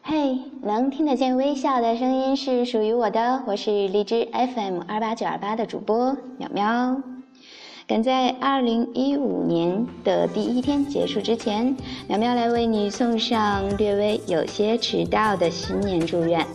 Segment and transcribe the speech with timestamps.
[0.00, 7.02] 嘿，能听得见微笑的声音是属于我的，我是荔枝 FM 二八九二八的主播淼淼。
[7.86, 11.76] 赶在二零一五年的第一天结束之前，
[12.08, 16.46] 淼淼来为你送上略微有些迟到的新年祝愿。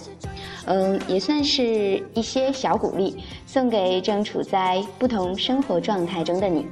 [0.66, 6.66] 嗯，也算是一些小鼓励，送给正处在不同生活状态中的你。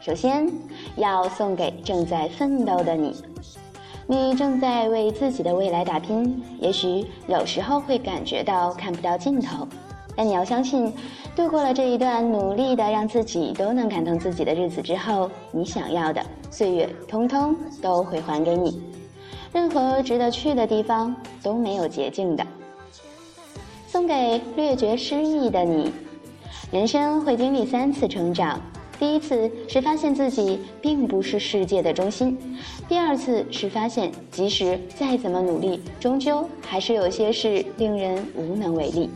[0.00, 0.50] 首先，
[0.96, 3.14] 要送给正在奋斗的你。
[4.12, 9.66] 你正在为自己的未来打拼，也许有时候会感觉到看不到尽头，
[10.14, 10.92] 但你要相信，
[11.34, 18.82] 度过了这一段努力的让自己都能感动自己的日子之后，你想要的岁月，通通都会还给你。
[19.50, 22.46] 任何值得去的地方都没有捷径的。
[23.86, 25.90] 送给略觉失意的你，
[26.70, 28.60] 人生会经历三次成长。
[29.02, 32.38] 第一次是发现自己并不是世界的中心，
[32.88, 39.10] 第二次是发现即使再怎么努力，终究还是有些事令人无能为力。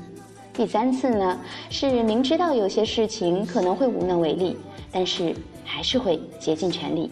[0.52, 1.38] 第三次呢，
[1.70, 4.56] 是明知道有些事情可能会无能为力，
[4.90, 5.32] 但是
[5.64, 7.08] 还是会竭尽全力。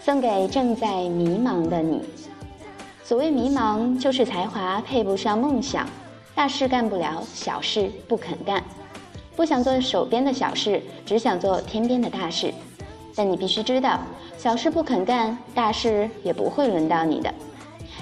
[0.00, 2.00] 送给正在迷茫的你，
[3.02, 5.84] 所谓迷茫，就是才华配不上梦想，
[6.32, 8.62] 大事干不了，小事不肯干。
[9.36, 12.52] 不想做手边的小事，只想做天边的大事。
[13.16, 14.00] 但你必须知道，
[14.36, 17.32] 小事不肯干，大事也不会轮到你的。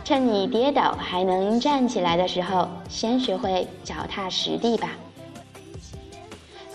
[0.05, 4.91] 趁你跌倒还能站起来的时候，先学会脚踏实地吧。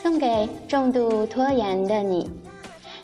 [0.02, 2.30] 送给重度拖延的你，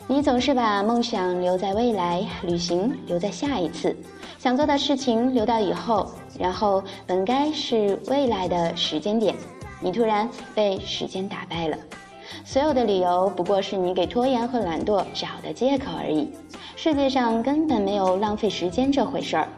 [0.06, 3.94] 你总是把梦想留在未来，旅行留在下一次，
[4.38, 9.34] 想做的事情留到以后，然后本该是未来的时间点。
[9.80, 11.76] 你突然被时间打败了，
[12.44, 16.30] 所有的理由不过是你给拖延和懒惰找的借口而已。
[16.76, 19.48] 世界上根本没有浪费时间这回事儿，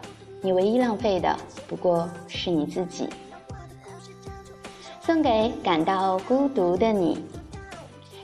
[0.43, 1.37] 你唯一浪费的
[1.69, 3.09] 不过是你自己。
[5.01, 7.25] 送给感到孤独的你，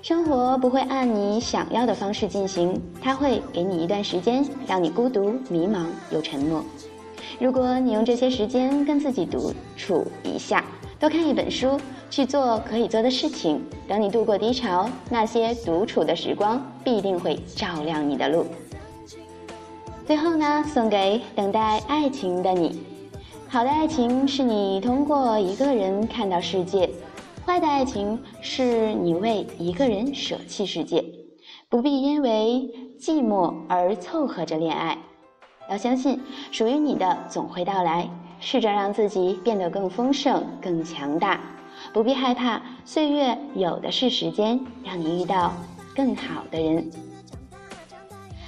[0.02, 6.64] 生活不会按你想要的方式进行，它会给你一段时间，让你孤独、迷茫又沉默。
[7.38, 10.64] 如果你用这些时间跟自己独处一下。
[11.02, 13.60] 多看一本书，去做可以做的事情。
[13.88, 18.46] 等你度过低潮，那些独处的时光必定会照亮你的路。
[20.06, 22.84] 最后呢，送给等待爱情的你。
[23.48, 26.88] 好的爱情是你通过一个人看到世界，
[27.44, 31.04] 坏的爱情是你为一个人舍弃世界。
[31.68, 32.70] 不必因为
[33.00, 34.96] 寂寞而凑合着恋爱，
[35.68, 38.08] 要相信属于你的总会到来。
[38.44, 41.38] 试着让自己变得更丰盛、更强大，
[41.92, 45.52] 不必害怕，岁月有的是时间让你遇到
[45.94, 46.90] 更好的人。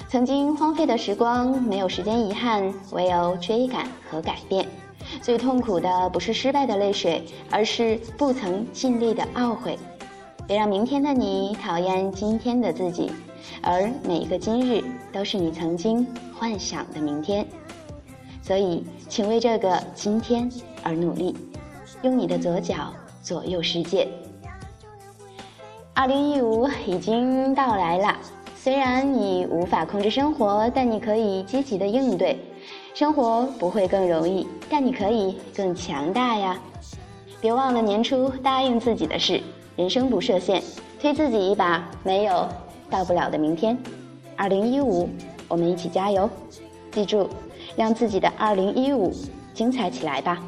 [0.08, 4.66] 曾经荒废的时光，没有时间遗憾，唯有追赶和改变。
[5.22, 9.78] 最痛苦的不是失败的泪水，而是不曾尽力的懊悔。
[10.48, 13.12] 别让明天的你讨厌今天的自己，
[13.62, 14.82] 而每一个今日
[15.12, 16.06] 都是你曾经
[16.38, 17.46] 幻想的明天。
[18.42, 20.50] 所以，请为这个今天
[20.82, 21.34] 而努力，
[22.02, 24.06] 用你的左脚左右世界。
[25.94, 28.16] 二零一五已经到来了，
[28.56, 32.38] 虽然你无法控制生活，但你可以积极的应对。
[32.92, 36.60] 生活不会更容易，但你可以更强大呀！
[37.40, 39.40] 别忘了年初答应自己的事，
[39.76, 40.62] 人生不设限，
[41.00, 42.48] 推自己一把，没有
[42.94, 43.76] 到不了的明天。
[44.36, 45.08] 二零一五，
[45.48, 46.30] 我们一起加油！
[46.92, 47.28] 记住。
[47.74, 49.12] 让自己的二零一五
[49.52, 50.40] 精彩起来吧！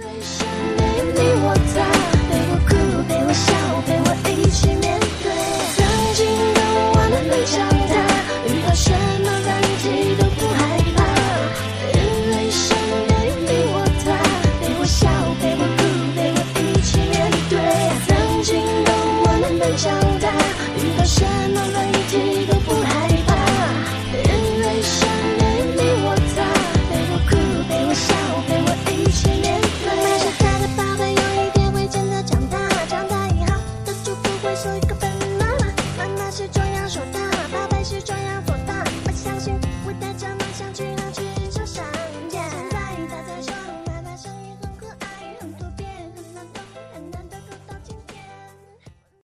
[0.00, 0.44] 遇到什
[4.74, 5.15] 么？